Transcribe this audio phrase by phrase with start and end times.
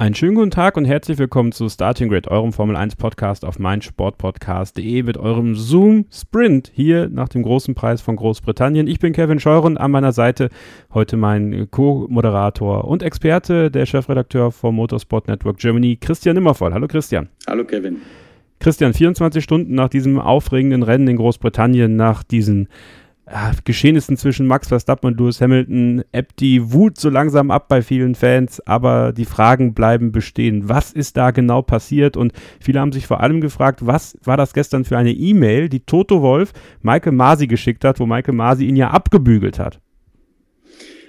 [0.00, 3.58] Einen schönen guten Tag und herzlich willkommen zu Starting Grid, eurem Formel 1 Podcast auf
[3.58, 8.86] meinsportpodcast.de mit eurem Zoom Sprint hier nach dem großen Preis von Großbritannien.
[8.86, 10.48] Ich bin Kevin Scheuren, an meiner Seite
[10.94, 16.72] heute mein Co-Moderator und Experte, der Chefredakteur vom Motorsport Network Germany, Christian Nimmervoll.
[16.72, 17.28] Hallo Christian.
[17.46, 17.98] Hallo Kevin.
[18.58, 22.68] Christian, 24 Stunden nach diesem aufregenden Rennen in Großbritannien, nach diesen
[23.30, 27.82] ja, Geschehnissen zwischen Max Verstappen und Lewis Hamilton ebbt die Wut so langsam ab bei
[27.82, 30.68] vielen Fans, aber die Fragen bleiben bestehen.
[30.68, 32.16] Was ist da genau passiert?
[32.16, 35.80] Und viele haben sich vor allem gefragt, was war das gestern für eine E-Mail, die
[35.80, 39.80] Toto Wolf Michael Masi geschickt hat, wo Michael Masi ihn ja abgebügelt hat?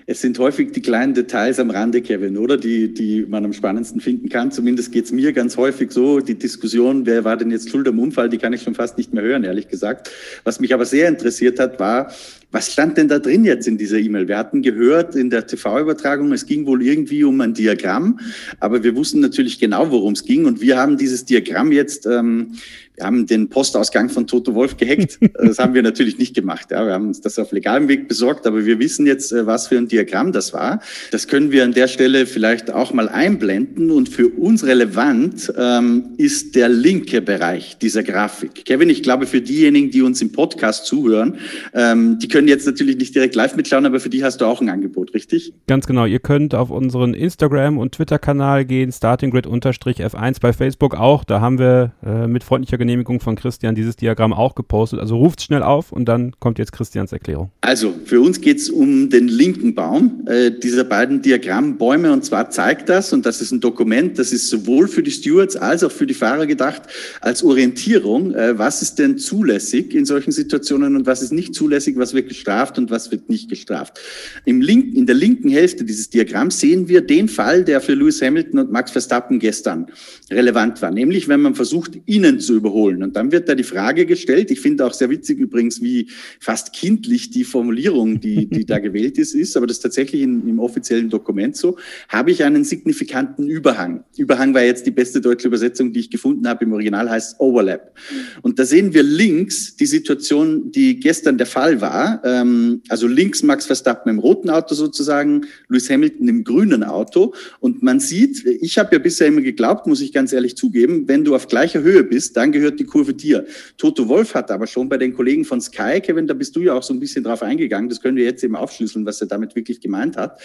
[0.05, 2.57] Es sind häufig die kleinen Details am Rande, Kevin, oder?
[2.57, 4.51] Die, die man am spannendsten finden kann.
[4.51, 6.19] Zumindest geht es mir ganz häufig so.
[6.19, 9.13] Die Diskussion, wer war denn jetzt schuld am Unfall, die kann ich schon fast nicht
[9.13, 10.11] mehr hören, ehrlich gesagt.
[10.43, 12.11] Was mich aber sehr interessiert hat, war,
[12.51, 14.27] was stand denn da drin jetzt in dieser E-Mail?
[14.27, 18.19] Wir hatten gehört in der TV-Übertragung, es ging wohl irgendwie um ein Diagramm,
[18.59, 20.45] aber wir wussten natürlich genau, worum es ging.
[20.45, 22.55] Und wir haben dieses Diagramm jetzt ähm,
[23.01, 25.17] wir haben den Postausgang von Toto Wolf gehackt.
[25.41, 26.67] Das haben wir natürlich nicht gemacht.
[26.71, 26.85] Ja.
[26.85, 29.77] Wir haben uns das auf legalem Weg besorgt, aber wir wissen jetzt, äh, was für
[29.77, 30.81] ein Diagramm das war.
[31.09, 33.91] Das können wir an der Stelle vielleicht auch mal einblenden.
[33.91, 38.65] Und für uns relevant ähm, ist der linke Bereich dieser Grafik.
[38.65, 41.37] Kevin, ich glaube, für diejenigen, die uns im Podcast zuhören,
[41.73, 44.61] ähm, die können jetzt natürlich nicht direkt live mitschauen, aber für die hast du auch
[44.61, 45.53] ein Angebot, richtig?
[45.67, 46.05] Ganz genau.
[46.05, 51.23] Ihr könnt auf unseren Instagram- und Twitter-Kanal gehen, startinggrid-f1 bei Facebook auch.
[51.23, 54.99] Da haben wir äh, mit freundlicher Genehmigung Genehmigung von Christian dieses Diagramm auch gepostet.
[54.99, 57.51] Also ruft schnell auf und dann kommt jetzt Christians Erklärung.
[57.61, 62.49] Also für uns geht es um den linken Baum äh, dieser beiden Diagrammbäume und zwar
[62.49, 65.91] zeigt das, und das ist ein Dokument, das ist sowohl für die Stewards als auch
[65.91, 66.81] für die Fahrer gedacht,
[67.21, 71.95] als Orientierung, äh, was ist denn zulässig in solchen Situationen und was ist nicht zulässig,
[71.97, 73.99] was wird gestraft und was wird nicht gestraft.
[74.43, 78.21] Im linken, in der linken Hälfte dieses Diagramms sehen wir den Fall, der für Lewis
[78.21, 79.87] Hamilton und Max Verstappen gestern
[80.29, 83.03] relevant war, nämlich wenn man versucht, ihnen zu überholen holen.
[83.03, 86.07] Und dann wird da die Frage gestellt, ich finde auch sehr witzig übrigens, wie
[86.39, 90.47] fast kindlich die Formulierung, die, die da gewählt ist, ist, aber das ist tatsächlich in,
[90.47, 91.77] im offiziellen Dokument so,
[92.09, 94.03] habe ich einen signifikanten Überhang.
[94.17, 96.65] Überhang war jetzt die beste deutsche Übersetzung, die ich gefunden habe.
[96.65, 97.95] Im Original heißt Overlap.
[98.41, 102.21] Und da sehen wir links die Situation, die gestern der Fall war.
[102.23, 107.33] Ähm, also links Max Verstappen im roten Auto sozusagen, Lewis Hamilton im grünen Auto.
[107.59, 111.23] Und man sieht, ich habe ja bisher immer geglaubt, muss ich ganz ehrlich zugeben, wenn
[111.23, 113.45] du auf gleicher Höhe bist, dann gehört die Kurve dir.
[113.77, 116.73] Toto Wolf hat aber schon bei den Kollegen von Sky, Kevin, da bist du ja
[116.73, 119.55] auch so ein bisschen drauf eingegangen, das können wir jetzt eben aufschlüsseln, was er damit
[119.55, 120.39] wirklich gemeint hat,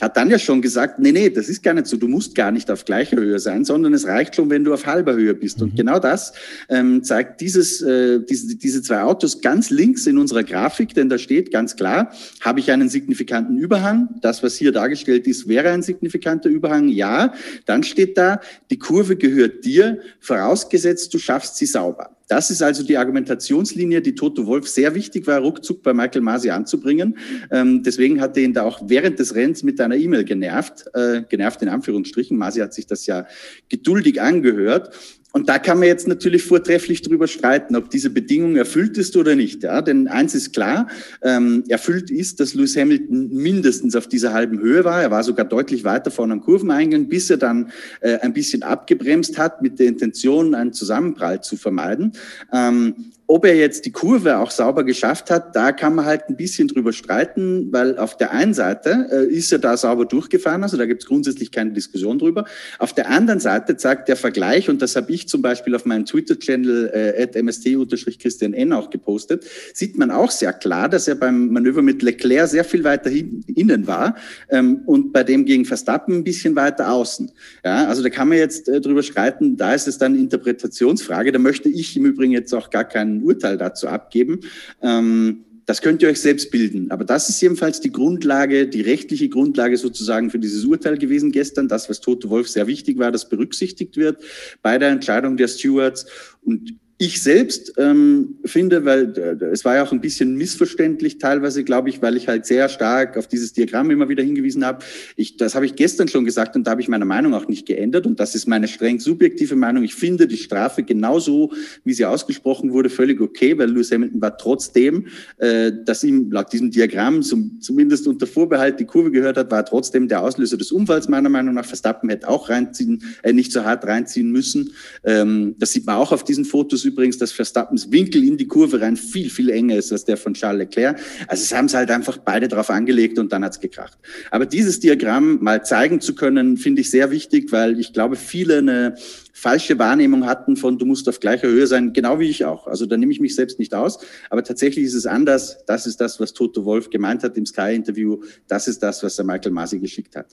[0.00, 2.50] hat dann ja schon gesagt, nee, nee, das ist gar nicht so, du musst gar
[2.50, 5.58] nicht auf gleicher Höhe sein, sondern es reicht schon, wenn du auf halber Höhe bist.
[5.58, 5.64] Mhm.
[5.64, 6.32] Und genau das
[6.68, 11.18] ähm, zeigt dieses, äh, diese, diese zwei Autos ganz links in unserer Grafik, denn da
[11.18, 14.08] steht ganz klar, habe ich einen signifikanten Überhang?
[14.20, 16.88] Das, was hier dargestellt ist, wäre ein signifikanter Überhang?
[16.88, 17.32] Ja.
[17.66, 18.40] Dann steht da,
[18.70, 22.16] die Kurve gehört dir, vorausgesetzt, du schaffst sie sauber.
[22.28, 26.50] Das ist also die Argumentationslinie, die Toto Wolf sehr wichtig war, ruckzuck bei Michael Masi
[26.50, 27.18] anzubringen.
[27.50, 31.22] Ähm, deswegen hat er ihn da auch während des Rennens mit einer E-Mail genervt, äh,
[31.28, 32.38] genervt in Anführungsstrichen.
[32.38, 33.26] Masi hat sich das ja
[33.68, 34.94] geduldig angehört.
[35.32, 39.34] Und da kann man jetzt natürlich vortrefflich darüber streiten, ob diese Bedingung erfüllt ist oder
[39.34, 39.62] nicht.
[39.62, 39.80] Ja?
[39.80, 40.88] Denn eins ist klar,
[41.22, 45.02] ähm, erfüllt ist, dass Lewis Hamilton mindestens auf dieser halben Höhe war.
[45.02, 49.38] Er war sogar deutlich weiter vorne am Kurveneingang, bis er dann äh, ein bisschen abgebremst
[49.38, 52.12] hat mit der Intention, einen Zusammenprall zu vermeiden.
[52.52, 56.36] Ähm, ob er jetzt die Kurve auch sauber geschafft hat, da kann man halt ein
[56.36, 60.76] bisschen drüber streiten, weil auf der einen Seite äh, ist er da sauber durchgefahren, also
[60.76, 62.44] da gibt es grundsätzlich keine Diskussion drüber.
[62.78, 66.04] Auf der anderen Seite zeigt der Vergleich, und das habe ich zum Beispiel auf meinem
[66.04, 71.80] Twitter-Channel äh, mst-christian n auch gepostet, sieht man auch sehr klar, dass er beim Manöver
[71.80, 74.14] mit Leclerc sehr viel weiter innen war
[74.50, 77.30] ähm, und bei dem gegen Verstappen ein bisschen weiter außen.
[77.64, 81.38] Ja, also da kann man jetzt äh, drüber streiten, da ist es dann Interpretationsfrage, da
[81.38, 84.40] möchte ich im Übrigen jetzt auch gar keinen Urteil dazu abgeben.
[84.82, 86.90] Ähm, das könnt ihr euch selbst bilden.
[86.90, 91.68] Aber das ist jedenfalls die Grundlage, die rechtliche Grundlage sozusagen für dieses Urteil gewesen gestern.
[91.68, 94.22] Das, was Tote Wolf sehr wichtig war, das berücksichtigt wird
[94.60, 96.06] bei der Entscheidung der Stewards.
[96.42, 101.64] Und Ich selbst ähm, finde, weil äh, es war ja auch ein bisschen missverständlich teilweise,
[101.64, 104.84] glaube ich, weil ich halt sehr stark auf dieses Diagramm immer wieder hingewiesen habe.
[105.16, 107.66] Ich, das habe ich gestern schon gesagt und da habe ich meine Meinung auch nicht
[107.66, 109.82] geändert und das ist meine streng subjektive Meinung.
[109.82, 111.52] Ich finde die Strafe genauso,
[111.82, 115.08] wie sie ausgesprochen wurde, völlig okay, weil Lewis Hamilton war trotzdem,
[115.38, 119.64] äh, dass ihm laut diesem Diagramm zum, zumindest unter Vorbehalt die Kurve gehört hat, war
[119.64, 121.64] trotzdem der Auslöser des Unfalls meiner Meinung nach.
[121.64, 124.70] Verstappen hätte auch reinziehen, äh, nicht so hart reinziehen müssen.
[125.02, 128.80] Ähm, das sieht man auch auf diesen Fotos übrigens, dass Verstappens Winkel in die Kurve
[128.80, 131.00] rein viel, viel enger ist als der von Charles Leclerc.
[131.26, 133.98] Also es haben es halt einfach beide drauf angelegt und dann hat's gekracht.
[134.30, 138.58] Aber dieses Diagramm mal zeigen zu können, finde ich sehr wichtig, weil ich glaube, viele
[138.58, 138.94] eine
[139.32, 142.66] falsche Wahrnehmung hatten von, du musst auf gleicher Höhe sein, genau wie ich auch.
[142.66, 143.98] Also da nehme ich mich selbst nicht aus.
[144.30, 145.64] Aber tatsächlich ist es anders.
[145.66, 148.22] Das ist das, was Toto Wolf gemeint hat im Sky-Interview.
[148.46, 150.26] Das ist das, was der Michael Masi geschickt hat.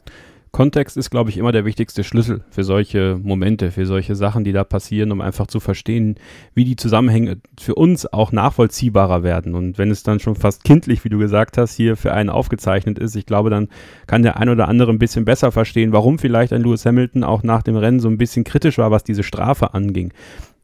[0.52, 4.52] Kontext ist, glaube ich, immer der wichtigste Schlüssel für solche Momente, für solche Sachen, die
[4.52, 6.16] da passieren, um einfach zu verstehen,
[6.54, 9.56] wie die Zusammenhänge für uns auch nachvollziehbarer werden.
[9.56, 12.98] Und wenn es dann schon fast kindlich, wie du gesagt hast, hier für einen aufgezeichnet
[13.00, 13.68] ist, ich glaube, dann
[14.08, 17.44] kann der ein oder andere ein bisschen besser verstehen, warum vielleicht ein Lewis Hamilton auch
[17.44, 20.14] nach dem Rennen so ein bisschen kritisch war, was diese Strafe anging.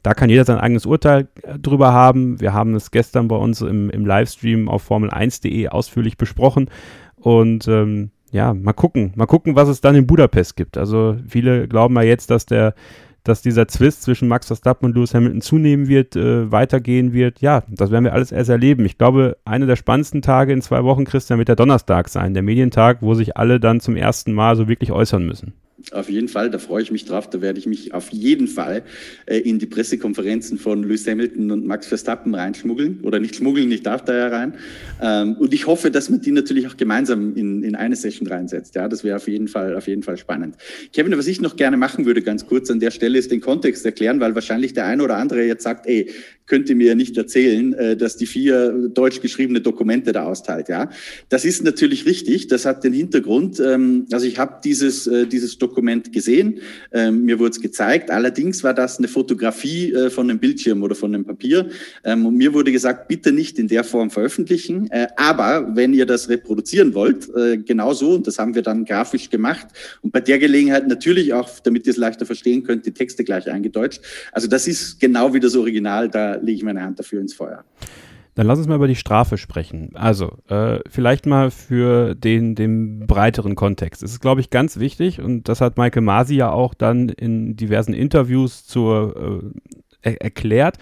[0.06, 2.40] Da kann jeder sein eigenes Urteil äh, drüber haben.
[2.40, 6.70] Wir haben es gestern bei uns im, im Livestream auf Formel1.de ausführlich besprochen.
[7.16, 10.78] Und ähm, ja, mal gucken, mal gucken, was es dann in Budapest gibt.
[10.78, 12.76] Also viele glauben ja jetzt, dass der,
[13.24, 17.40] dass dieser Zwist zwischen Max Verstappen und Lewis Hamilton zunehmen wird, äh, weitergehen wird.
[17.40, 18.84] Ja, das werden wir alles erst erleben.
[18.84, 22.44] Ich glaube, einer der spannendsten Tage in zwei Wochen, Christian, wird der Donnerstag sein, der
[22.44, 25.54] Medientag, wo sich alle dann zum ersten Mal so wirklich äußern müssen.
[25.92, 27.30] Auf jeden Fall, da freue ich mich drauf.
[27.30, 28.84] Da werde ich mich auf jeden Fall
[29.26, 33.02] äh, in die Pressekonferenzen von Lewis Hamilton und Max Verstappen reinschmuggeln.
[33.04, 34.54] Oder nicht schmuggeln, ich darf da ja rein.
[35.02, 38.76] Ähm, und ich hoffe, dass man die natürlich auch gemeinsam in, in eine Session reinsetzt.
[38.76, 40.56] Ja, das wäre auf jeden Fall, auf jeden Fall spannend.
[40.94, 43.86] Kevin, was ich noch gerne machen würde, ganz kurz an der Stelle, ist den Kontext
[43.86, 46.10] erklären, weil wahrscheinlich der eine oder andere jetzt sagt, ey,
[46.48, 50.70] könnt ihr mir nicht erzählen, äh, dass die vier deutsch geschriebene Dokumente da austeilt.
[50.70, 50.90] Ja,
[51.30, 52.48] das ist natürlich richtig.
[52.48, 53.60] Das hat den Hintergrund.
[53.60, 55.58] Ähm, also ich habe dieses, äh, dieses
[56.12, 56.60] gesehen.
[56.92, 58.12] Ähm, mir wurde es gezeigt.
[58.12, 61.70] Allerdings war das eine Fotografie äh, von einem Bildschirm oder von einem Papier.
[62.04, 64.90] Ähm, und mir wurde gesagt, bitte nicht in der Form veröffentlichen.
[65.16, 67.30] aber wenn ihr das reproduzieren wollt,
[67.66, 69.68] genauso, und das haben wir dann grafisch gemacht.
[70.02, 73.50] Und bei der Gelegenheit natürlich auch, damit ihr es leichter verstehen könnt, die Texte gleich
[73.50, 74.02] eingedeutscht.
[74.32, 76.10] Also das ist genau wie das Original.
[76.10, 77.64] Da lege ich meine Hand dafür ins Feuer.
[78.36, 79.92] Dann lass uns mal über die Strafe sprechen.
[79.94, 84.04] Also, äh, vielleicht mal für den, den breiteren Kontext.
[84.04, 87.56] Es ist, glaube ich, ganz wichtig, und das hat Michael Masi ja auch dann in
[87.56, 89.60] diversen Interviews zur, äh,
[90.06, 90.78] er erklärt,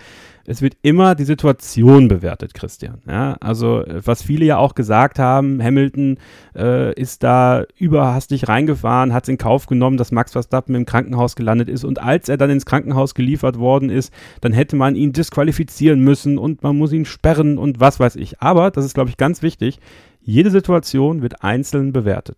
[0.45, 3.01] es wird immer die Situation bewertet, Christian.
[3.07, 6.17] Ja, also was viele ja auch gesagt haben, Hamilton
[6.55, 11.35] äh, ist da überhastig reingefahren, hat es in Kauf genommen, dass Max Verstappen im Krankenhaus
[11.35, 15.13] gelandet ist und als er dann ins Krankenhaus geliefert worden ist, dann hätte man ihn
[15.13, 18.41] disqualifizieren müssen und man muss ihn sperren und was weiß ich.
[18.41, 19.79] Aber, das ist glaube ich ganz wichtig,
[20.21, 22.37] jede Situation wird einzeln bewertet.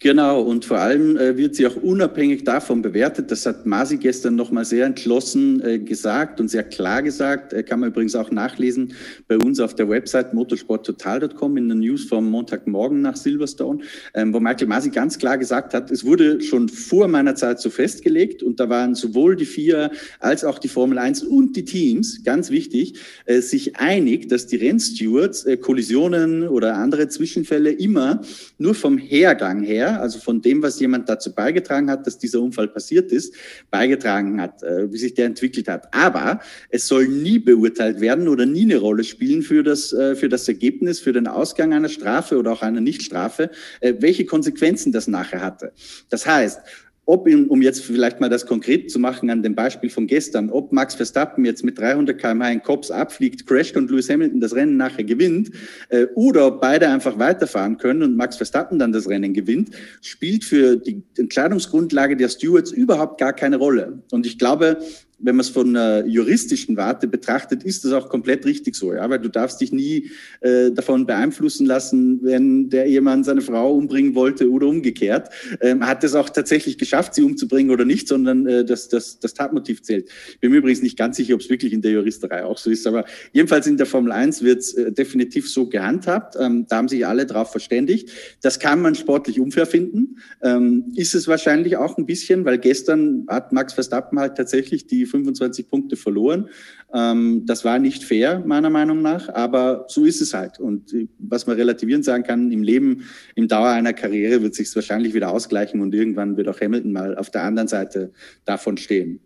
[0.00, 3.32] Genau, und vor allem äh, wird sie auch unabhängig davon bewertet.
[3.32, 7.52] Das hat Masi gestern nochmal sehr entschlossen äh, gesagt und sehr klar gesagt.
[7.52, 8.92] Äh, kann man übrigens auch nachlesen
[9.26, 13.80] bei uns auf der Website motorsporttotal.com in den News vom Montagmorgen nach Silverstone,
[14.14, 17.68] ähm, wo Michael Masi ganz klar gesagt hat, es wurde schon vor meiner Zeit so
[17.68, 19.90] festgelegt und da waren sowohl die vier
[20.20, 22.94] als auch die Formel 1 und die Teams, ganz wichtig,
[23.26, 28.20] äh, sich einig, dass die Rennstewards äh, Kollisionen oder andere Zwischenfälle immer
[28.58, 32.68] nur vom Hergang her also von dem, was jemand dazu beigetragen hat, dass dieser Unfall
[32.68, 33.34] passiert ist,
[33.70, 35.92] beigetragen hat, äh, wie sich der entwickelt hat.
[35.94, 36.40] Aber
[36.70, 40.48] es soll nie beurteilt werden oder nie eine Rolle spielen für das, äh, für das
[40.48, 43.50] Ergebnis, für den Ausgang einer Strafe oder auch einer Nichtstrafe,
[43.80, 45.72] äh, welche Konsequenzen das nachher hatte.
[46.08, 46.60] Das heißt,
[47.08, 50.72] ob, um jetzt vielleicht mal das konkret zu machen an dem Beispiel von gestern, ob
[50.72, 54.76] Max Verstappen jetzt mit 300 km/h in Cops abfliegt, crasht und Lewis Hamilton das Rennen
[54.76, 55.50] nachher gewinnt,
[55.88, 59.70] äh, oder beide einfach weiterfahren können und Max Verstappen dann das Rennen gewinnt,
[60.02, 64.02] spielt für die Entscheidungsgrundlage der Stewards überhaupt gar keine Rolle.
[64.12, 64.78] Und ich glaube,
[65.18, 69.08] wenn man es von einer juristischen Warte betrachtet, ist das auch komplett richtig so, ja,
[69.10, 70.10] weil du darfst dich nie
[70.40, 75.30] äh, davon beeinflussen lassen, wenn der Ehemann seine Frau umbringen wollte oder umgekehrt.
[75.60, 79.34] Ähm, hat es auch tatsächlich geschafft, sie umzubringen oder nicht, sondern äh, das, das, das
[79.34, 80.08] Tatmotiv zählt.
[80.30, 82.70] Ich bin mir übrigens nicht ganz sicher, ob es wirklich in der Juristerei auch so
[82.70, 86.36] ist, aber jedenfalls in der Formel 1 wird es äh, definitiv so gehandhabt.
[86.38, 88.10] Ähm, da haben sich alle darauf verständigt.
[88.42, 90.18] Das kann man sportlich unfair finden.
[90.42, 95.07] Ähm, ist es wahrscheinlich auch ein bisschen, weil gestern hat Max Verstappen halt tatsächlich die
[95.08, 96.48] 25 Punkte verloren.
[96.94, 100.60] Ähm, das war nicht fair, meiner Meinung nach, aber so ist es halt.
[100.60, 104.74] Und äh, was man relativierend sagen kann, im Leben, im Dauer einer Karriere wird sich
[104.74, 108.12] wahrscheinlich wieder ausgleichen und irgendwann wird auch Hamilton mal auf der anderen Seite
[108.44, 109.20] davon stehen.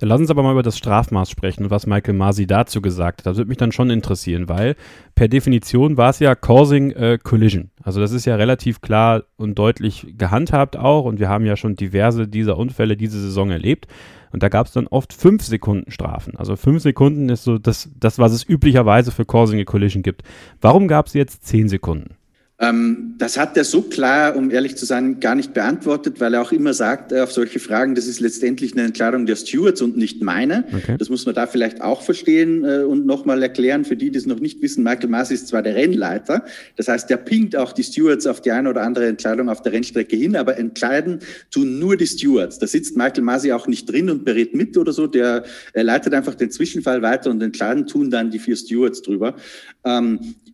[0.00, 3.20] Dann lass uns aber mal über das Strafmaß sprechen und was Michael Masi dazu gesagt
[3.20, 3.26] hat.
[3.26, 4.74] Das würde mich dann schon interessieren, weil
[5.14, 7.70] per Definition war es ja Causing a Collision.
[7.82, 11.76] Also das ist ja relativ klar und deutlich gehandhabt auch und wir haben ja schon
[11.76, 13.88] diverse dieser Unfälle diese Saison erlebt.
[14.32, 16.36] Und da gab es dann oft fünf Sekunden Strafen.
[16.36, 20.22] Also fünf Sekunden ist so das, das was es üblicherweise für Causing a Collision gibt.
[20.60, 22.14] Warum gab es jetzt zehn Sekunden?
[22.60, 26.42] Ähm, das hat er so klar, um ehrlich zu sein, gar nicht beantwortet, weil er
[26.42, 29.96] auch immer sagt äh, auf solche Fragen, das ist letztendlich eine Entscheidung der Stewards und
[29.96, 30.64] nicht meine.
[30.70, 30.96] Okay.
[30.98, 34.26] Das muss man da vielleicht auch verstehen äh, und nochmal erklären für die, die es
[34.26, 34.84] noch nicht wissen.
[34.84, 36.44] Michael Masi ist zwar der Rennleiter,
[36.76, 39.72] das heißt, der pinkt auch die Stewards auf die eine oder andere Entscheidung auf der
[39.72, 42.58] Rennstrecke hin, aber entscheiden tun nur die Stewards.
[42.58, 46.34] Da sitzt Michael Masi auch nicht drin und berät mit oder so, der leitet einfach
[46.34, 49.34] den Zwischenfall weiter und entscheiden tun dann die vier Stewards drüber.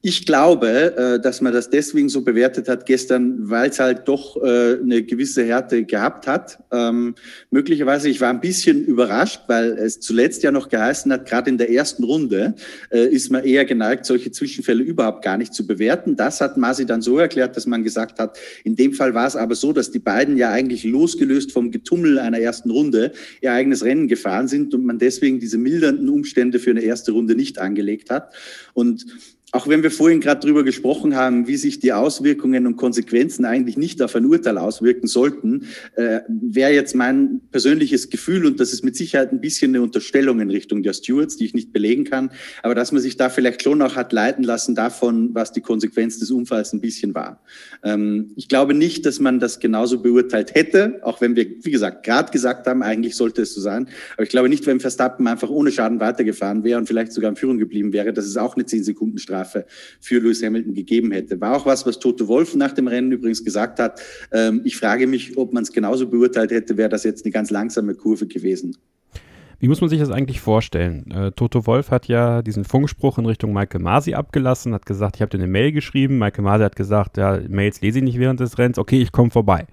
[0.08, 4.40] Ich glaube, äh, dass man das deswegen so bewertet hat gestern, weil es halt doch
[4.40, 6.60] äh, eine gewisse Härte gehabt hat.
[6.70, 7.16] Ähm,
[7.50, 11.58] möglicherweise, ich war ein bisschen überrascht, weil es zuletzt ja noch geheißen hat, gerade in
[11.58, 12.54] der ersten Runde
[12.92, 16.14] äh, ist man eher geneigt, solche Zwischenfälle überhaupt gar nicht zu bewerten.
[16.14, 19.34] Das hat Masi dann so erklärt, dass man gesagt hat, in dem Fall war es
[19.34, 23.10] aber so, dass die beiden ja eigentlich losgelöst vom Getummel einer ersten Runde
[23.40, 27.34] ihr eigenes Rennen gefahren sind und man deswegen diese mildernden Umstände für eine erste Runde
[27.34, 28.32] nicht angelegt hat.
[28.72, 29.04] Und
[29.52, 33.76] auch wenn wir vorhin gerade darüber gesprochen haben, wie sich die Auswirkungen und Konsequenzen eigentlich
[33.76, 38.84] nicht auf ein Urteil auswirken sollten, äh, wäre jetzt mein persönliches Gefühl, und das ist
[38.84, 42.32] mit Sicherheit ein bisschen eine Unterstellung in Richtung der Stewards, die ich nicht belegen kann,
[42.64, 46.18] aber dass man sich da vielleicht schon auch hat leiten lassen davon, was die Konsequenz
[46.18, 47.40] des Unfalls ein bisschen war.
[47.84, 52.04] Ähm, ich glaube nicht, dass man das genauso beurteilt hätte, auch wenn wir, wie gesagt,
[52.04, 53.88] gerade gesagt haben, eigentlich sollte es so sein.
[54.14, 57.36] Aber ich glaube nicht, wenn Verstappen einfach ohne Schaden weitergefahren wäre und vielleicht sogar in
[57.36, 59.66] Führung geblieben wäre, dass es auch eine 10 Sekunden Strafe Strafe
[60.00, 61.40] für Lewis Hamilton gegeben hätte.
[61.40, 64.00] War auch was, was Toto Wolf nach dem Rennen übrigens gesagt hat.
[64.32, 67.50] Ähm, ich frage mich, ob man es genauso beurteilt hätte, wäre das jetzt eine ganz
[67.50, 68.76] langsame Kurve gewesen.
[69.58, 71.10] Wie muss man sich das eigentlich vorstellen?
[71.10, 75.22] Äh, Toto Wolf hat ja diesen Funkspruch in Richtung Michael Masi abgelassen, hat gesagt, ich
[75.22, 76.18] habe dir eine Mail geschrieben.
[76.18, 78.78] Michael Masi hat gesagt, ja, Mails lese ich nicht während des Rennens.
[78.78, 79.66] Okay, ich komme vorbei.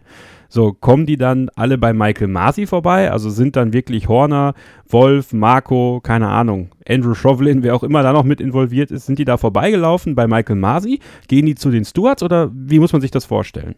[0.53, 3.09] So, kommen die dann alle bei Michael Masi vorbei?
[3.09, 4.53] Also sind dann wirklich Horner,
[4.87, 9.17] Wolf, Marco, keine Ahnung, Andrew Chauvelin, wer auch immer da noch mit involviert ist, sind
[9.17, 10.99] die da vorbeigelaufen bei Michael Masi?
[11.27, 13.73] Gehen die zu den Stewards oder wie muss man sich das vorstellen?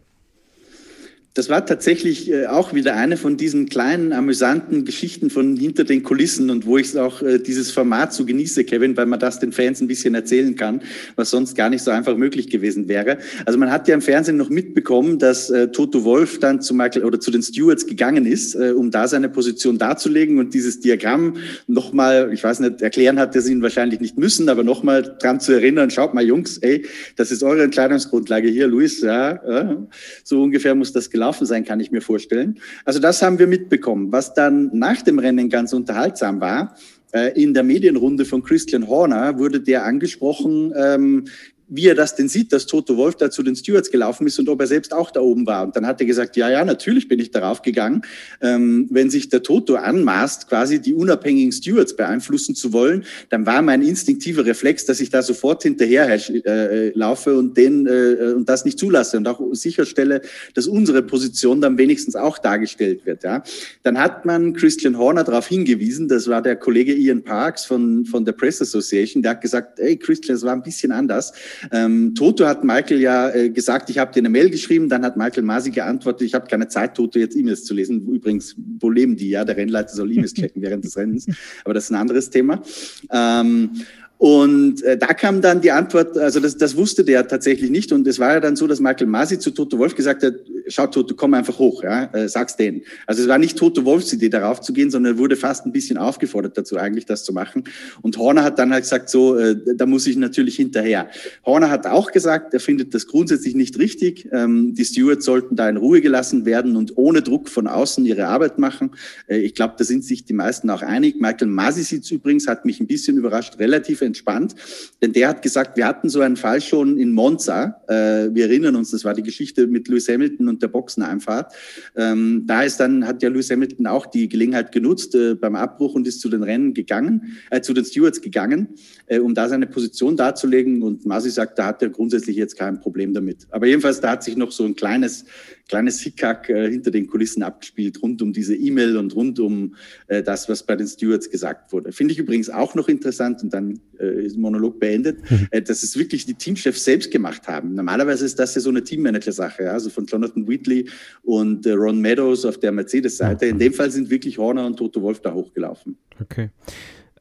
[1.36, 6.02] Das war tatsächlich äh, auch wieder eine von diesen kleinen, amüsanten Geschichten von hinter den
[6.02, 9.52] Kulissen und wo ich auch äh, dieses Format so genieße, Kevin, weil man das den
[9.52, 10.80] Fans ein bisschen erzählen kann,
[11.14, 13.18] was sonst gar nicht so einfach möglich gewesen wäre.
[13.44, 17.04] Also man hat ja im Fernsehen noch mitbekommen, dass äh, Toto Wolf dann zu Michael
[17.04, 22.30] oder zu den Stewards gegangen ist, um da seine Position darzulegen und dieses Diagramm nochmal,
[22.32, 25.90] ich weiß nicht, erklären hat sie ihn wahrscheinlich nicht müssen, aber nochmal dran zu erinnern,
[25.90, 29.86] schaut mal Jungs, ey, das ist eure Entscheidungsgrundlage hier, Luis, ja,
[30.24, 32.60] so ungefähr muss das gelaufen gelaufen sein, kann ich mir vorstellen.
[32.84, 34.12] Also das haben wir mitbekommen.
[34.12, 36.76] Was dann nach dem Rennen ganz unterhaltsam war,
[37.12, 41.24] äh, in der Medienrunde von Christian Horner wurde der angesprochen, ähm,
[41.68, 44.48] wie er das denn sieht, dass Toto Wolf da zu den Stewards gelaufen ist und
[44.48, 45.64] ob er selbst auch da oben war.
[45.64, 48.02] Und dann hat er gesagt, ja, ja, natürlich bin ich darauf gegangen.
[48.40, 53.62] Ähm, wenn sich der Toto anmaßt, quasi die unabhängigen Stewards beeinflussen zu wollen, dann war
[53.62, 58.64] mein instinktiver Reflex, dass ich da sofort hinterher äh, laufe und den äh, und das
[58.64, 60.20] nicht zulasse und auch sicherstelle,
[60.54, 63.24] dass unsere Position dann wenigstens auch dargestellt wird.
[63.24, 63.42] Ja.
[63.82, 68.24] Dann hat man Christian Horner darauf hingewiesen, das war der Kollege Ian Parks von, von
[68.24, 71.32] der Press Association, der hat gesagt, hey Christian, es war ein bisschen anders.
[71.70, 75.16] Ähm, Toto hat Michael ja äh, gesagt, ich habe dir eine Mail geschrieben, dann hat
[75.16, 78.06] Michael Masi geantwortet, ich habe keine Zeit, Toto jetzt E-Mails zu lesen.
[78.08, 79.30] Übrigens, wo leben die?
[79.30, 81.26] Ja, der Rennleiter soll E-Mails checken während des Rennens,
[81.64, 82.62] aber das ist ein anderes Thema.
[83.10, 83.70] Ähm,
[84.18, 87.92] und äh, da kam dann die Antwort, also das, das wusste der tatsächlich nicht.
[87.92, 90.34] Und es war ja dann so, dass Michael Masi zu Toto Wolf gesagt hat,
[90.68, 92.82] schau Toto, komm einfach hoch, ja, äh, sag's denen.
[93.06, 95.72] Also es war nicht Toto Wolfs Idee, darauf zu gehen, sondern er wurde fast ein
[95.72, 97.64] bisschen aufgefordert dazu, eigentlich das zu machen.
[98.02, 101.08] Und Horner hat dann halt gesagt, so, äh, da muss ich natürlich hinterher.
[101.44, 104.28] Horner hat auch gesagt, er findet das grundsätzlich nicht richtig.
[104.32, 108.26] Ähm, die Stewards sollten da in Ruhe gelassen werden und ohne Druck von außen ihre
[108.26, 108.90] Arbeit machen.
[109.26, 111.20] Äh, ich glaube, da sind sich die meisten auch einig.
[111.20, 114.54] Michael Masi sieht übrigens, hat mich ein bisschen überrascht, relativ entspannt,
[115.02, 117.82] denn der hat gesagt, wir hatten so einen Fall schon in Monza.
[117.88, 121.52] Äh, wir erinnern uns, das war die Geschichte mit Lewis Hamilton und der Boxeneinfahrt.
[121.96, 125.94] Ähm, da ist dann, hat ja Lewis Hamilton auch die Gelegenheit genutzt äh, beim Abbruch
[125.94, 128.68] und ist zu den Rennen gegangen, äh, zu den Stewards gegangen,
[129.06, 130.82] äh, um da seine Position darzulegen.
[130.82, 133.46] Und Masi sagt, da hat er grundsätzlich jetzt kein Problem damit.
[133.50, 135.24] Aber jedenfalls, da hat sich noch so ein kleines
[135.68, 139.74] kleines Hickhack äh, hinter den Kulissen abgespielt, rund um diese E-Mail und rund um
[140.06, 141.92] äh, das, was bei den Stewards gesagt wurde.
[141.92, 145.48] Finde ich übrigens auch noch interessant und dann äh, ist Monolog beendet, mhm.
[145.50, 147.74] äh, dass es wirklich die Teamchefs selbst gemacht haben.
[147.74, 149.72] Normalerweise ist das ja so eine Teammanager-Sache, ja?
[149.72, 150.88] also von Jonathan Wheatley
[151.22, 153.46] und äh, Ron Meadows auf der Mercedes-Seite.
[153.46, 155.96] In dem Fall sind wirklich Horner und Toto Wolf da hochgelaufen.
[156.20, 156.50] Okay.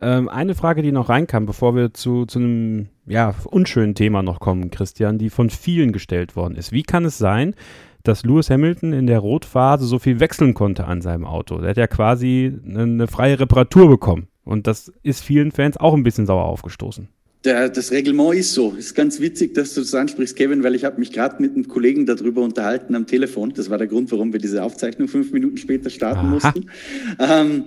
[0.01, 4.39] Ähm, eine Frage, die noch reinkam, bevor wir zu, zu einem ja, unschönen Thema noch
[4.39, 6.71] kommen, Christian, die von vielen gestellt worden ist.
[6.71, 7.55] Wie kann es sein,
[8.07, 11.59] dass Lewis Hamilton in der Rotphase so viel wechseln konnte an seinem Auto?
[11.59, 14.27] Der hat ja quasi eine, eine freie Reparatur bekommen.
[14.43, 17.07] Und das ist vielen Fans auch ein bisschen sauer aufgestoßen.
[17.45, 18.71] Der, das Reglement ist so.
[18.71, 21.67] Ist ganz witzig, dass du das ansprichst, Kevin, weil ich habe mich gerade mit einem
[21.67, 23.53] Kollegen darüber unterhalten am Telefon.
[23.55, 26.27] Das war der Grund, warum wir diese Aufzeichnung fünf Minuten später starten Aha.
[26.27, 26.65] mussten.
[27.19, 27.65] Ähm,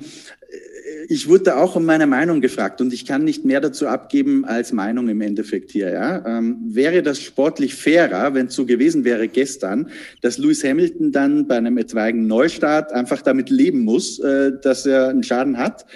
[1.09, 4.73] ich wurde auch um meine Meinung gefragt und ich kann nicht mehr dazu abgeben als
[4.73, 5.90] Meinung im Endeffekt hier.
[5.90, 6.25] Ja?
[6.26, 9.90] Ähm, wäre das sportlich fairer, wenn es so gewesen wäre gestern,
[10.23, 15.09] dass Lewis Hamilton dann bei einem etwaigen Neustart einfach damit leben muss, äh, dass er
[15.09, 15.87] einen Schaden hat?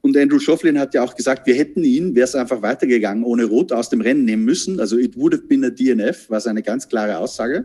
[0.00, 3.44] Und Andrew Schofflin hat ja auch gesagt, wir hätten ihn, wäre es einfach weitergegangen, ohne
[3.44, 4.78] Rot aus dem Rennen nehmen müssen.
[4.78, 7.64] Also it would have been a DNF, war seine ganz klare Aussage.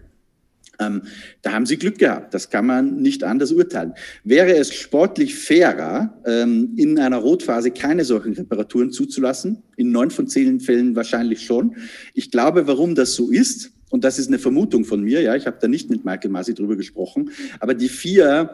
[0.80, 1.04] Ähm,
[1.42, 2.34] da haben sie Glück gehabt.
[2.34, 3.94] Das kann man nicht anders urteilen.
[4.24, 9.64] Wäre es sportlich fairer, ähm, in einer Rotphase keine solchen Reparaturen zuzulassen?
[9.76, 11.76] In neun von zehn Fällen wahrscheinlich schon.
[12.14, 15.48] Ich glaube, warum das so ist, und das ist eine Vermutung von mir, ja, ich
[15.48, 18.54] habe da nicht mit Michael Masi drüber gesprochen, aber die vier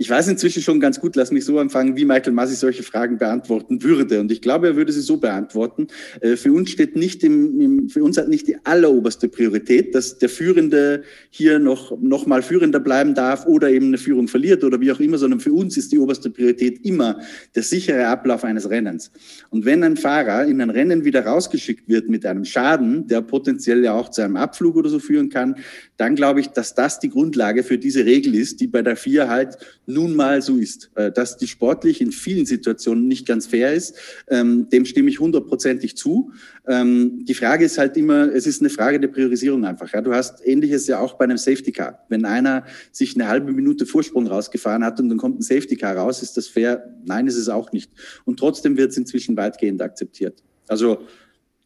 [0.00, 3.18] ich weiß inzwischen schon ganz gut, lass mich so anfangen, wie Michael Masi solche Fragen
[3.18, 4.18] beantworten würde.
[4.20, 5.88] Und ich glaube, er würde sie so beantworten.
[6.22, 10.16] Äh, für uns steht nicht im, im, für uns hat nicht die alleroberste Priorität, dass
[10.16, 14.80] der Führende hier noch, noch mal Führender bleiben darf oder eben eine Führung verliert oder
[14.80, 17.20] wie auch immer, sondern für uns ist die oberste Priorität immer
[17.54, 19.12] der sichere Ablauf eines Rennens.
[19.50, 23.84] Und wenn ein Fahrer in ein Rennen wieder rausgeschickt wird mit einem Schaden, der potenziell
[23.84, 25.56] ja auch zu einem Abflug oder so führen kann,
[25.98, 29.28] dann glaube ich, dass das die Grundlage für diese Regel ist, die bei der vier
[29.28, 29.58] halt
[29.92, 30.90] nun mal so ist.
[30.94, 33.96] Äh, dass die sportlich in vielen Situationen nicht ganz fair ist,
[34.28, 36.32] ähm, dem stimme ich hundertprozentig zu.
[36.66, 39.92] Ähm, die Frage ist halt immer, es ist eine Frage der Priorisierung einfach.
[39.92, 42.04] Ja, du hast ähnliches ja auch bei einem Safety Car.
[42.08, 45.96] Wenn einer sich eine halbe Minute Vorsprung rausgefahren hat und dann kommt ein Safety Car
[45.96, 46.94] raus, ist das fair?
[47.04, 47.90] Nein, ist es auch nicht.
[48.24, 50.42] Und trotzdem wird es inzwischen weitgehend akzeptiert.
[50.68, 50.98] Also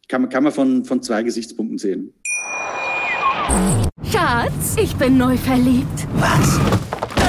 [0.07, 2.13] kann man, kann man von, von zwei Gesichtspunkten sehen.
[4.11, 6.07] Schatz, ich bin neu verliebt.
[6.15, 6.59] Was?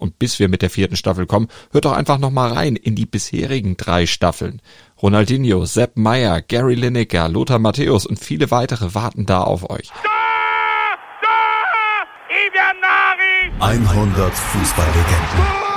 [0.00, 2.96] Und bis wir mit der vierten Staffel kommen, hört doch einfach noch mal rein in
[2.96, 4.62] die bisherigen drei Staffeln.
[5.00, 9.90] Ronaldinho, Sepp Meyer, Gary Lineker, Lothar Matthäus und viele weitere warten da auf euch.
[13.60, 15.70] 100 Fußballlegenden.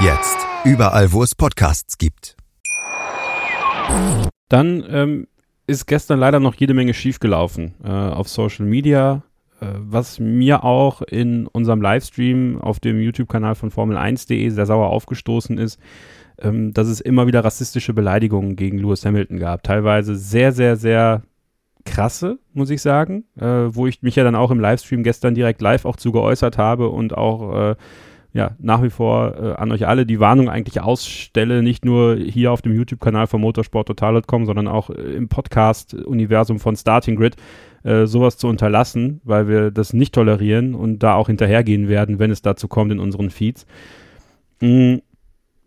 [0.00, 0.36] Jetzt.
[0.64, 2.36] Überall, wo es Podcasts gibt.
[4.48, 5.26] Dann ähm,
[5.66, 9.22] ist gestern leider noch jede Menge schiefgelaufen äh, auf Social Media,
[9.78, 15.78] was mir auch in unserem Livestream auf dem YouTube-Kanal von Formel1.de sehr sauer aufgestoßen ist,
[16.40, 19.62] ähm, dass es immer wieder rassistische Beleidigungen gegen Lewis Hamilton gab.
[19.62, 21.22] Teilweise sehr, sehr, sehr
[21.84, 25.60] krasse, muss ich sagen, äh, wo ich mich ja dann auch im Livestream gestern direkt
[25.60, 27.76] live auch zu geäußert habe und auch äh,
[28.32, 32.52] ja, nach wie vor äh, an euch alle die Warnung eigentlich ausstelle, nicht nur hier
[32.52, 37.36] auf dem YouTube-Kanal von motorsporttotal.com, sondern auch äh, im Podcast-Universum von Starting Grid,
[37.82, 42.30] äh, sowas zu unterlassen, weil wir das nicht tolerieren und da auch hinterhergehen werden, wenn
[42.30, 43.66] es dazu kommt in unseren Feeds.
[44.60, 45.02] Mhm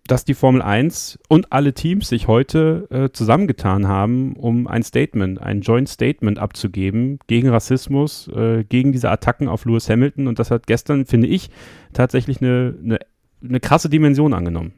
[0.08, 5.42] dass die Formel 1 und alle Teams sich heute äh, zusammengetan haben, um ein Statement,
[5.42, 10.28] ein Joint Statement abzugeben gegen Rassismus, äh, gegen diese Attacken auf Lewis Hamilton.
[10.28, 11.50] Und das hat gestern, finde ich,
[11.94, 13.00] tatsächlich eine, eine,
[13.44, 14.74] eine krasse Dimension angenommen.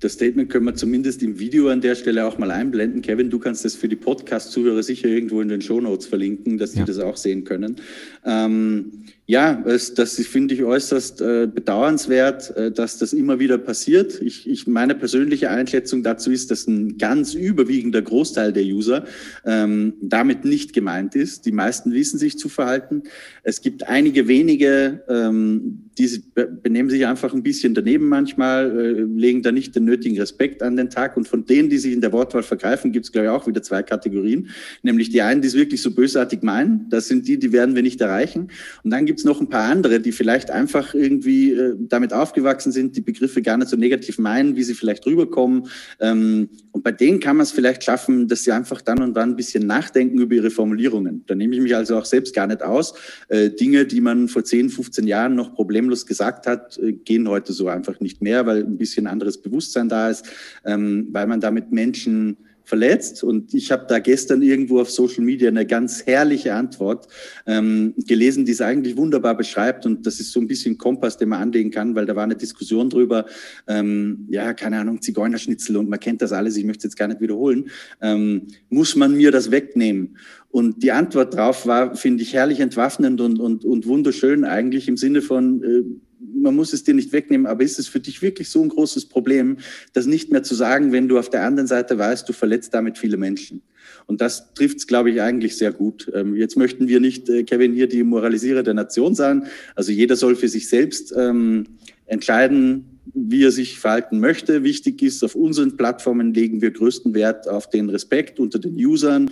[0.00, 3.02] Das Statement können wir zumindest im Video an der Stelle auch mal einblenden.
[3.02, 6.74] Kevin, du kannst das für die Podcast-Zuhörer sicher irgendwo in den Show Notes verlinken, dass
[6.74, 6.84] ja.
[6.84, 7.76] die das auch sehen können.
[8.24, 14.22] Ähm, ja, es, das finde ich äußerst äh, bedauernswert, äh, dass das immer wieder passiert.
[14.22, 19.04] Ich, ich, meine persönliche Einschätzung dazu ist, dass ein ganz überwiegender Großteil der User
[19.44, 21.44] ähm, damit nicht gemeint ist.
[21.44, 23.02] Die meisten wissen sich zu verhalten.
[23.42, 26.22] Es gibt einige wenige, ähm, die
[26.62, 30.76] benehmen sich einfach ein bisschen daneben manchmal, äh, legen da nicht den nötigen Respekt an
[30.76, 31.18] den Tag.
[31.18, 33.62] Und von denen, die sich in der Wortwahl vergreifen, gibt es, glaube ich, auch wieder
[33.62, 34.48] zwei Kategorien.
[34.82, 36.88] Nämlich die einen, die es wirklich so bösartig meinen.
[36.88, 38.48] Das sind die, die werden wir nicht erreichen.
[38.84, 42.12] Und dann gibt gibt es noch ein paar andere, die vielleicht einfach irgendwie äh, damit
[42.12, 45.66] aufgewachsen sind, die Begriffe gar nicht so negativ meinen, wie sie vielleicht rüberkommen.
[45.98, 49.30] Ähm, und bei denen kann man es vielleicht schaffen, dass sie einfach dann und wann
[49.30, 51.24] ein bisschen nachdenken über ihre Formulierungen.
[51.26, 52.94] Da nehme ich mich also auch selbst gar nicht aus.
[53.26, 57.52] Äh, Dinge, die man vor 10, 15 Jahren noch problemlos gesagt hat, äh, gehen heute
[57.52, 60.26] so einfach nicht mehr, weil ein bisschen anderes Bewusstsein da ist,
[60.64, 62.36] ähm, weil man damit Menschen
[62.68, 63.24] verletzt.
[63.24, 67.08] Und ich habe da gestern irgendwo auf Social Media eine ganz herrliche Antwort
[67.46, 69.86] ähm, gelesen, die es eigentlich wunderbar beschreibt.
[69.86, 72.36] Und das ist so ein bisschen Kompass, den man anlegen kann, weil da war eine
[72.36, 73.24] Diskussion drüber,
[73.66, 77.08] ähm, ja, keine Ahnung, Zigeunerschnitzel und man kennt das alles, ich möchte es jetzt gar
[77.08, 77.70] nicht wiederholen.
[78.02, 80.18] Ähm, muss man mir das wegnehmen?
[80.50, 84.98] Und die Antwort drauf war, finde ich, herrlich entwaffnend und, und, und wunderschön eigentlich im
[84.98, 85.84] Sinne von, äh,
[86.20, 89.06] man muss es dir nicht wegnehmen, aber ist es für dich wirklich so ein großes
[89.06, 89.58] Problem,
[89.92, 92.98] das nicht mehr zu sagen, wenn du auf der anderen Seite weißt, du verletzt damit
[92.98, 93.62] viele Menschen?
[94.06, 96.10] Und das trifft es, glaube ich, eigentlich sehr gut.
[96.14, 99.46] Ähm, jetzt möchten wir nicht, äh, Kevin, hier die Moralisierer der Nation sein.
[99.74, 101.66] Also jeder soll für sich selbst ähm,
[102.06, 104.64] entscheiden, wie er sich verhalten möchte.
[104.64, 109.30] Wichtig ist, auf unseren Plattformen legen wir größten Wert auf den Respekt unter den Usern.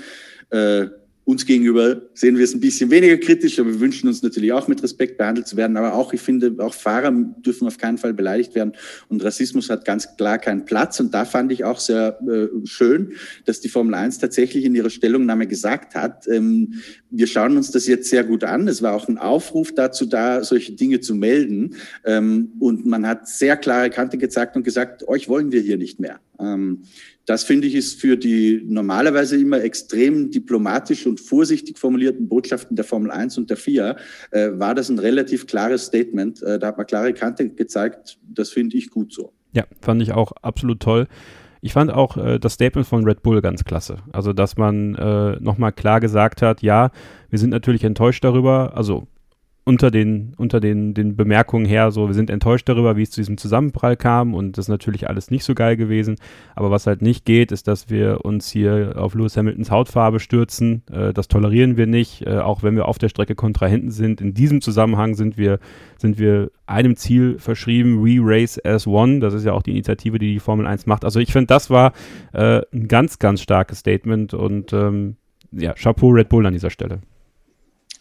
[0.51, 0.87] Äh,
[1.27, 4.69] uns gegenüber sehen wir es ein bisschen weniger kritisch, aber wir wünschen uns natürlich auch
[4.69, 5.77] mit Respekt behandelt zu werden.
[5.77, 8.75] Aber auch, ich finde, auch Fahrer dürfen auf keinen Fall beleidigt werden.
[9.09, 11.01] Und Rassismus hat ganz klar keinen Platz.
[11.01, 14.89] Und da fand ich auch sehr äh, schön, dass die Formel 1 tatsächlich in ihrer
[14.89, 16.75] Stellungnahme gesagt hat, ähm,
[17.11, 18.69] wir schauen uns das jetzt sehr gut an.
[18.69, 21.75] Es war auch ein Aufruf dazu da, solche Dinge zu melden.
[22.05, 25.99] Ähm, und man hat sehr klare Kante gezeigt und gesagt, euch wollen wir hier nicht
[25.99, 26.21] mehr.
[26.41, 26.83] Ähm,
[27.25, 32.85] das finde ich ist für die normalerweise immer extrem diplomatisch und vorsichtig formulierten Botschaften der
[32.85, 33.97] Formel 1 und der FIA,
[34.31, 36.43] äh, war das ein relativ klares Statement.
[36.43, 38.19] Äh, da hat man klare Kante gezeigt.
[38.23, 39.33] Das finde ich gut so.
[39.53, 41.09] Ja, fand ich auch absolut toll.
[41.63, 43.97] Ich fand auch äh, das Statement von Red Bull ganz klasse.
[44.13, 46.91] Also, dass man äh, nochmal klar gesagt hat, ja,
[47.31, 49.09] wir sind natürlich enttäuscht darüber, also
[49.69, 53.21] unter den, unter den, den Bemerkungen her, so, wir sind enttäuscht darüber, wie es zu
[53.21, 56.17] diesem Zusammenprall kam und das ist natürlich alles nicht so geil gewesen.
[56.55, 60.85] Aber was halt nicht geht, ist, dass wir uns hier auf Lewis Hamiltons Hautfarbe stürzen.
[60.93, 64.21] Äh, das tolerieren wir nicht, äh, auch wenn wir auf der Strecke Kontrahenten sind.
[64.21, 65.59] In diesem Zusammenhang sind wir,
[65.99, 69.19] sind wir einem Ziel verschrieben, We Race as One.
[69.19, 71.05] Das ist ja auch die Initiative, die die Formel 1 macht.
[71.05, 71.93] Also ich finde, das war
[72.33, 75.17] äh, ein ganz, ganz starkes Statement und ähm,
[75.51, 77.01] ja, Chapeau Red Bull an dieser Stelle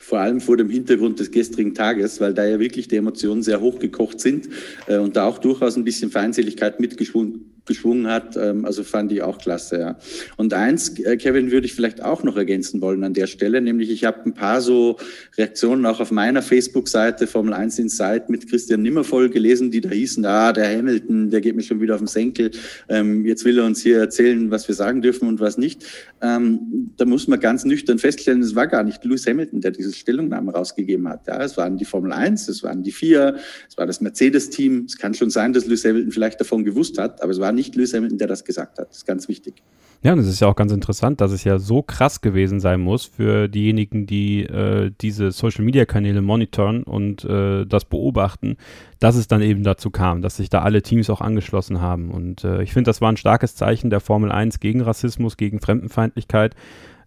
[0.05, 3.59] vor allem vor dem Hintergrund des gestrigen Tages, weil da ja wirklich die Emotionen sehr
[3.59, 4.47] hochgekocht sind
[4.85, 8.37] äh, und da auch durchaus ein bisschen Feindseligkeit mitgeschwungen geschwungen hat.
[8.37, 9.97] Ähm, also fand ich auch klasse, ja.
[10.37, 13.89] Und eins, äh, Kevin, würde ich vielleicht auch noch ergänzen wollen an der Stelle, nämlich
[13.89, 14.97] ich habe ein paar so
[15.37, 20.25] Reaktionen auch auf meiner Facebook-Seite Formel 1 Insight mit Christian Nimmervoll gelesen, die da hießen,
[20.25, 22.51] ah, der Hamilton, der geht mir schon wieder auf den Senkel,
[22.89, 25.85] ähm, jetzt will er uns hier erzählen, was wir sagen dürfen und was nicht.
[26.21, 29.91] Ähm, da muss man ganz nüchtern feststellen, es war gar nicht Lewis Hamilton, der diese
[29.99, 31.27] Stellungnahme rausgegeben hat.
[31.27, 34.85] Ja, es waren die Formel 1, es waren die vier, es war das Mercedes-Team.
[34.87, 37.75] Es kann schon sein, dass Lewis Hamilton vielleicht davon gewusst hat, aber es war nicht
[37.75, 38.89] Lewis Hamilton, der das gesagt hat.
[38.89, 39.61] Das ist ganz wichtig.
[40.05, 42.79] Ja, und es ist ja auch ganz interessant, dass es ja so krass gewesen sein
[42.79, 48.57] muss für diejenigen, die äh, diese Social-Media-Kanäle monitoren und äh, das beobachten,
[48.99, 52.11] dass es dann eben dazu kam, dass sich da alle Teams auch angeschlossen haben.
[52.11, 55.59] Und äh, ich finde, das war ein starkes Zeichen der Formel 1 gegen Rassismus, gegen
[55.59, 56.55] Fremdenfeindlichkeit.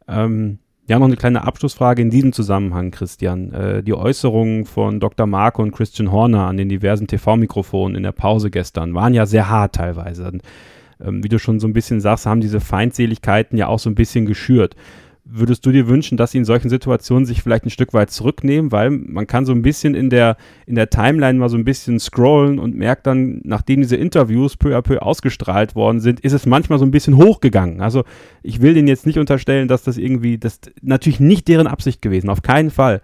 [0.09, 3.53] Ähm, ja, noch eine kleine Abschlussfrage in diesem Zusammenhang, Christian.
[3.53, 5.27] Äh, die Äußerungen von Dr.
[5.27, 9.51] Marco und Christian Horner an den diversen TV-Mikrofonen in der Pause gestern waren ja sehr
[9.51, 10.38] hart teilweise.
[11.05, 13.94] Ähm, wie du schon so ein bisschen sagst, haben diese Feindseligkeiten ja auch so ein
[13.94, 14.77] bisschen geschürt
[15.31, 18.73] würdest du dir wünschen, dass sie in solchen Situationen sich vielleicht ein Stück weit zurücknehmen,
[18.73, 20.37] weil man kann so ein bisschen in der,
[20.67, 24.77] in der Timeline mal so ein bisschen scrollen und merkt dann, nachdem diese Interviews peu
[24.77, 27.81] à peu ausgestrahlt worden sind, ist es manchmal so ein bisschen hochgegangen.
[27.81, 28.05] Also
[28.43, 32.31] ich will denen jetzt nicht unterstellen, dass das irgendwie, das natürlich nicht deren Absicht gewesen,
[32.31, 33.03] auf keinen Fall.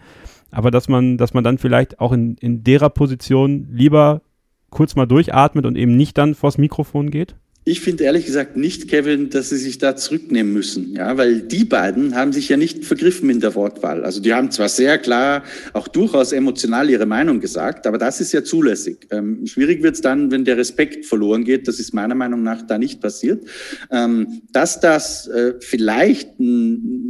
[0.50, 4.22] Aber dass man, dass man dann vielleicht auch in, in derer Position lieber
[4.70, 7.36] kurz mal durchatmet und eben nicht dann vors Mikrofon geht?
[7.66, 11.64] Ich finde ehrlich gesagt nicht, Kevin, dass sie sich da zurücknehmen müssen, ja, weil die
[11.64, 14.04] beiden haben sich ja nicht vergriffen in der Wortwahl.
[14.04, 18.32] Also die haben zwar sehr klar, auch durchaus emotional ihre Meinung gesagt, aber das ist
[18.32, 19.06] ja zulässig.
[19.10, 21.66] Ähm, schwierig wird es dann, wenn der Respekt verloren geht.
[21.66, 23.48] Das ist meiner Meinung nach da nicht passiert.
[23.90, 26.32] Ähm, dass das äh, vielleicht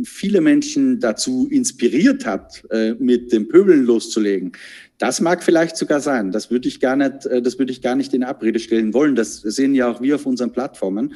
[0.05, 4.53] viele Menschen dazu inspiriert hat, äh, mit dem Pöbeln loszulegen,
[4.99, 6.31] das mag vielleicht sogar sein.
[6.31, 9.15] Das würde ich gar nicht, äh, das würde ich gar nicht in Abrede stellen wollen.
[9.15, 11.15] Das sehen ja auch wir auf unseren Plattformen.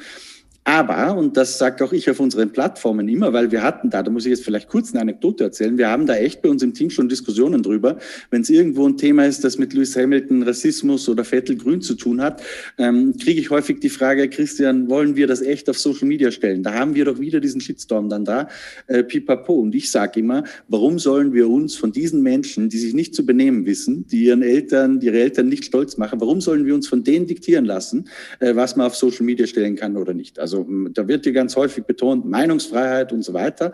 [0.65, 4.11] Aber, und das sagt auch ich auf unseren Plattformen immer, weil wir hatten da, da
[4.11, 6.73] muss ich jetzt vielleicht kurz eine Anekdote erzählen, wir haben da echt bei uns im
[6.73, 7.97] Team schon Diskussionen drüber,
[8.29, 11.95] wenn es irgendwo ein Thema ist, das mit Lewis Hamilton, Rassismus oder Vettel Grün zu
[11.95, 12.43] tun hat,
[12.77, 16.61] ähm, kriege ich häufig die Frage, Christian, wollen wir das echt auf Social Media stellen?
[16.61, 18.47] Da haben wir doch wieder diesen Shitstorm dann da,
[18.87, 19.53] äh, pipapo.
[19.53, 23.25] Und ich sage immer, warum sollen wir uns von diesen Menschen, die sich nicht zu
[23.25, 26.87] benehmen wissen, die ihren Eltern, die ihre Eltern nicht stolz machen, warum sollen wir uns
[26.87, 28.07] von denen diktieren lassen,
[28.39, 30.37] äh, was man auf Social Media stellen kann oder nicht?
[30.37, 33.73] Also da wird hier ganz häufig betont, Meinungsfreiheit und so weiter.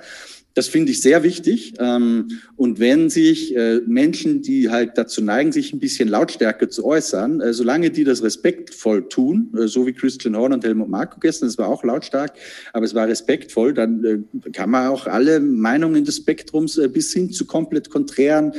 [0.55, 1.73] Das finde ich sehr wichtig.
[1.79, 6.85] Ähm, und wenn sich äh, Menschen, die halt dazu neigen, sich ein bisschen lautstärker zu
[6.85, 11.19] äußern, äh, solange die das respektvoll tun, äh, so wie Christian Horn und Helmut Marko
[11.19, 12.37] gestern, das war auch lautstark,
[12.71, 17.45] aber es war respektvoll, dann kann man auch alle Meinungen des Spektrums bis hin zu
[17.45, 18.53] komplett konträren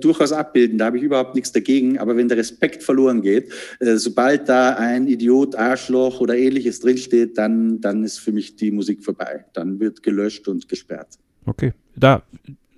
[0.00, 0.78] durchaus abbilden.
[0.78, 1.98] Da habe ich überhaupt nichts dagegen.
[1.98, 7.80] Aber wenn der Respekt verloren geht, sobald da ein Idiot, Arschloch oder ähnliches drinsteht, dann,
[7.80, 9.44] dann ist für mich die Musik vorbei.
[9.52, 11.13] Dann wird gelöscht und gesperrt.
[11.46, 12.22] Okay, da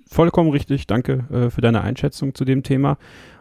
[0.09, 0.87] vollkommen richtig.
[0.87, 2.97] Danke äh, für deine Einschätzung zu dem Thema.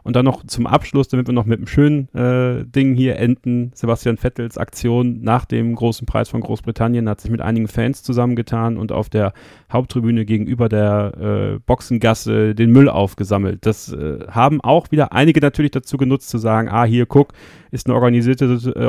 [0.06, 3.72] Und dann noch zum Abschluss, damit wir noch mit einem schönen äh, Ding hier enden.
[3.74, 8.76] Sebastian Vettels Aktion nach dem großen Preis von Großbritannien hat sich mit einigen Fans zusammengetan
[8.76, 9.32] und auf der
[9.72, 13.66] Haupttribüne gegenüber der äh, Boxengasse den Müll aufgesammelt.
[13.66, 17.32] Das äh, haben auch wieder einige natürlich dazu genutzt zu sagen, ah, hier guck,
[17.72, 18.44] ist eine organisierte,
[18.76, 18.80] äh,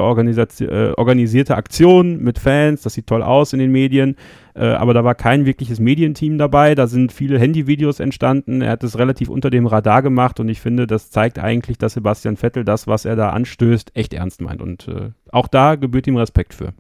[0.64, 4.16] äh, organisierte Aktion mit Fans, das sieht toll aus in den Medien,
[4.56, 8.84] äh, aber da war kein wirkliches Medienteam dabei, da sind viele Handyvideos entstanden, er hat
[8.84, 12.64] es relativ unter dem Radar gemacht und ich finde, das zeigt eigentlich, dass Sebastian Vettel
[12.64, 16.54] das, was er da anstößt, echt ernst meint und äh, auch da gebührt ihm Respekt
[16.54, 16.74] für.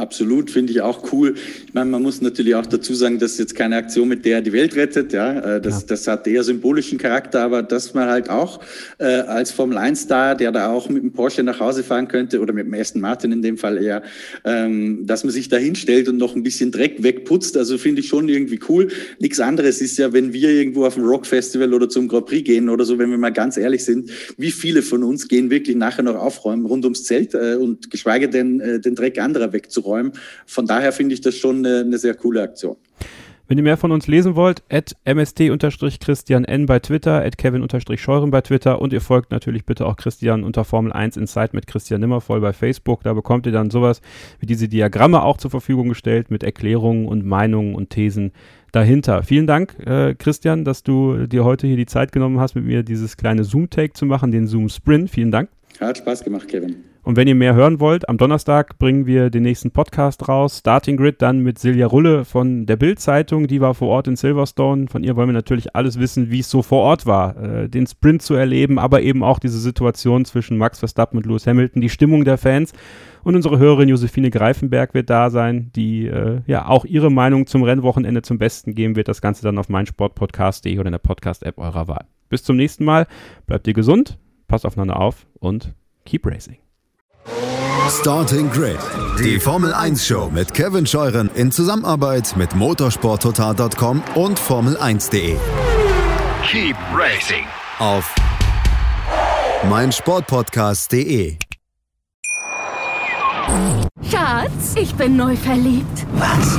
[0.00, 1.34] Absolut, finde ich auch cool.
[1.66, 4.36] Ich meine, man muss natürlich auch dazu sagen, das ist jetzt keine Aktion, mit der
[4.36, 5.12] er die Welt rettet.
[5.12, 5.86] Ja, äh, das, ja.
[5.88, 8.60] das hat eher symbolischen Charakter, aber dass man halt auch
[8.98, 12.54] äh, als Formel 1-Star, der da auch mit dem Porsche nach Hause fahren könnte oder
[12.54, 14.02] mit dem Aston Martin in dem Fall eher,
[14.44, 17.56] ähm, dass man sich da hinstellt und noch ein bisschen Dreck wegputzt.
[17.58, 18.88] Also finde ich schon irgendwie cool.
[19.18, 22.70] Nichts anderes ist ja, wenn wir irgendwo auf ein Rock-Festival oder zum Grand Prix gehen
[22.70, 26.04] oder so, wenn wir mal ganz ehrlich sind, wie viele von uns gehen wirklich nachher
[26.04, 30.12] noch aufräumen rund ums Zelt äh, und geschweige denn äh, den Dreck anderer wegzuräumen räumen.
[30.46, 32.76] Von daher finde ich das schon eine, eine sehr coole Aktion.
[33.48, 38.42] Wenn ihr mehr von uns lesen wollt, at mst-christian n bei Twitter, at kevin-scheuren bei
[38.42, 42.40] Twitter und ihr folgt natürlich bitte auch Christian unter Formel 1 Insight mit Christian Nimmervoll
[42.40, 43.02] bei Facebook.
[43.02, 44.02] Da bekommt ihr dann sowas
[44.38, 48.30] wie diese Diagramme auch zur Verfügung gestellt mit Erklärungen und Meinungen und Thesen
[48.70, 49.24] dahinter.
[49.24, 52.84] Vielen Dank, äh, Christian, dass du dir heute hier die Zeit genommen hast, mit mir
[52.84, 55.10] dieses kleine Zoom-Take zu machen, den Zoom-Sprint.
[55.10, 55.50] Vielen Dank.
[55.80, 56.84] Hat Spaß gemacht, Kevin.
[57.02, 60.58] Und wenn ihr mehr hören wollt, am Donnerstag bringen wir den nächsten Podcast raus.
[60.58, 63.46] Starting Grid dann mit Silja Rulle von der Bild-Zeitung.
[63.46, 64.88] Die war vor Ort in Silverstone.
[64.88, 67.86] Von ihr wollen wir natürlich alles wissen, wie es so vor Ort war, äh, den
[67.86, 71.88] Sprint zu erleben, aber eben auch diese Situation zwischen Max Verstappen und Lewis Hamilton, die
[71.88, 72.72] Stimmung der Fans.
[73.22, 77.62] Und unsere Hörerin Josephine Greifenberg wird da sein, die äh, ja auch ihre Meinung zum
[77.62, 79.08] Rennwochenende zum Besten geben wird.
[79.08, 82.06] Das Ganze dann auf meinsportpodcast.de oder in der Podcast-App eurer Wahl.
[82.28, 83.06] Bis zum nächsten Mal.
[83.46, 86.58] Bleibt ihr gesund, passt aufeinander auf und keep racing.
[87.90, 88.78] Starting Grid,
[89.18, 95.36] die Formel 1 Show mit Kevin Scheuren in Zusammenarbeit mit motorsporttotal.com und Formel1.de.
[96.46, 97.44] Keep racing
[97.80, 98.14] auf
[99.68, 101.36] meinsportpodcast.de.
[104.08, 106.06] Schatz, ich bin neu verliebt.
[106.12, 106.58] Was?